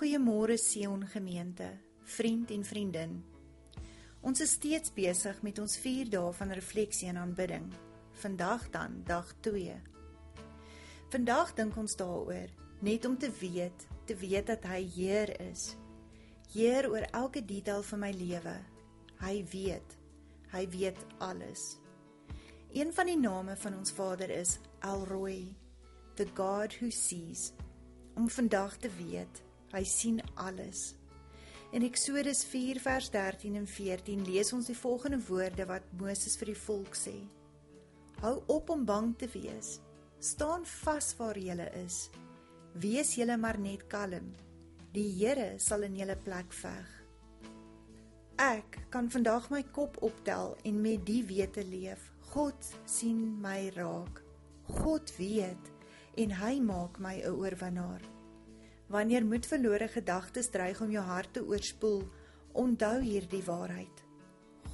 [0.00, 1.66] Goeiemôre Sion gemeente,
[2.04, 3.18] vriend en vriendin.
[4.24, 7.66] Ons is steeds besig met ons 4 dae van refleksie en aanbidding.
[8.22, 9.74] Vandag dan dag 2.
[11.12, 12.48] Vandag dink ons daaroor
[12.80, 15.66] net om te weet, te weet dat hy Heer is.
[16.54, 18.56] Heer oor elke detail van my lewe.
[19.20, 19.98] Hy weet.
[20.54, 21.76] Hy weet alles.
[22.72, 25.52] Een van die name van ons Vader is Elroy,
[26.16, 27.50] the God who sees.
[28.16, 30.94] Om vandag te weet, hy sien alles.
[31.72, 36.50] In Eksodus 4 vers 13 en 14 lees ons die volgende woorde wat Moses vir
[36.50, 37.14] die volk sê:
[38.20, 39.78] Hou op om bang te wees.
[40.18, 42.10] Staan vas waar jy is.
[42.74, 44.34] Wees julle maar net kalm.
[44.92, 46.90] Die Here sal in julle plek veg.
[48.40, 52.10] Ek kan vandag my kop optel en met die wete leef.
[52.34, 54.22] God sien my raak.
[54.80, 55.70] God weet
[56.18, 58.02] en hy maak my 'n oorwinnaar.
[58.90, 62.02] Wanneer moedverlore gedagtes dreig om jou hart te oorspoel,
[62.58, 64.02] onthou hierdie waarheid.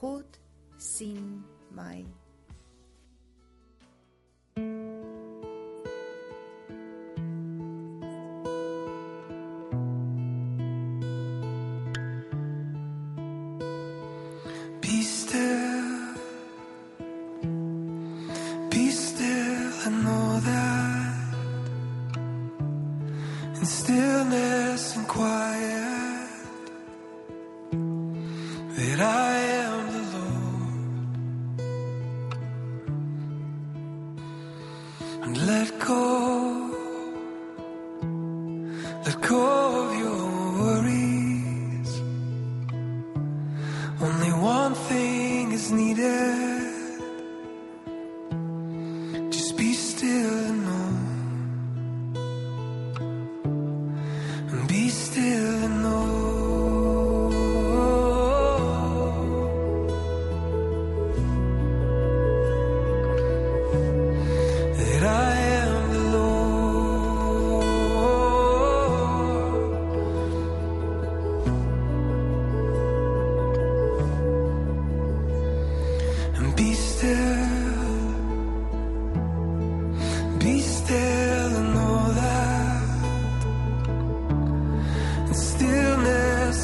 [0.00, 0.40] God
[0.76, 2.02] sien my.
[23.60, 26.28] in stillness and quiet
[28.76, 29.32] that I
[29.64, 30.80] am the Lord
[35.24, 36.04] and let go,
[39.04, 39.44] let go
[39.84, 40.24] of your
[40.60, 41.92] worries.
[44.00, 46.59] Only one thing is needed.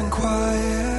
[0.00, 0.89] and quiet.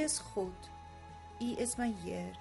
[0.00, 0.68] Is God.
[1.40, 2.32] U is my Heer.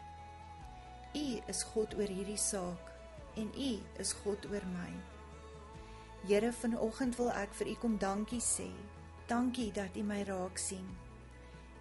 [1.16, 2.92] U is God oor hierdie saak
[3.40, 4.92] en U is God oor my.
[6.28, 8.70] Here, vanoggend wil ek vir U kom dankie sê.
[9.28, 10.88] Dankie dat U my raak sien.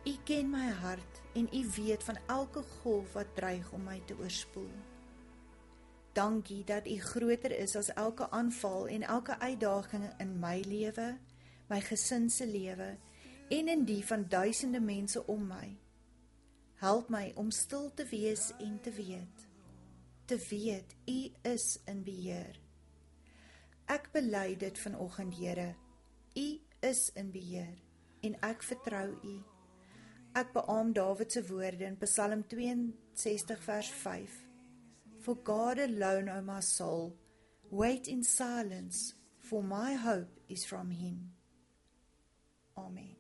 [0.07, 4.17] U ken my hart en U weet van elke golf wat dreig om my te
[4.19, 4.71] oorspoel.
[6.19, 11.13] Dankie dat U groter is as elke aanval en elke uitdaging in my lewe,
[11.69, 12.97] my gesin se lewe
[13.49, 15.77] en in die van duisende mense om my.
[16.79, 19.47] Help my om stil te wees en te weet.
[20.25, 22.61] Te weet U is in beheer.
[23.89, 25.75] Ek bely dit vanoggend, Here.
[26.37, 26.49] U
[26.81, 27.79] is in beheer
[28.21, 29.37] en ek vertrou U.
[30.37, 34.37] Ek beamoen Dawid se woorde in Psalm 62 vers 5.
[35.25, 37.17] For God alone, O my soul,
[37.71, 41.33] wait in silence, for my hope is from him.
[42.77, 43.18] Amen.